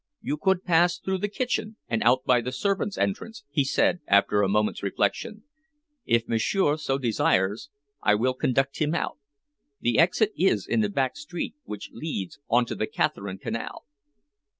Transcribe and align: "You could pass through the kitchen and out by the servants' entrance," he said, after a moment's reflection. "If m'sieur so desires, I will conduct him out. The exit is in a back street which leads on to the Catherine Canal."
"You 0.19 0.35
could 0.37 0.63
pass 0.65 0.97
through 0.97 1.19
the 1.19 1.27
kitchen 1.27 1.75
and 1.87 2.01
out 2.01 2.23
by 2.25 2.41
the 2.41 2.51
servants' 2.51 2.97
entrance," 2.97 3.43
he 3.51 3.63
said, 3.63 3.99
after 4.07 4.41
a 4.41 4.49
moment's 4.49 4.81
reflection. 4.81 5.43
"If 6.05 6.27
m'sieur 6.27 6.77
so 6.77 6.97
desires, 6.97 7.69
I 8.01 8.15
will 8.15 8.33
conduct 8.33 8.79
him 8.79 8.95
out. 8.95 9.19
The 9.79 9.99
exit 9.99 10.33
is 10.35 10.65
in 10.65 10.83
a 10.83 10.89
back 10.89 11.17
street 11.17 11.53
which 11.65 11.91
leads 11.93 12.39
on 12.49 12.65
to 12.65 12.73
the 12.73 12.87
Catherine 12.87 13.37
Canal." 13.37 13.85